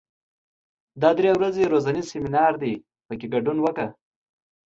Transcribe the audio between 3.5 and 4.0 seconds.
وکړه.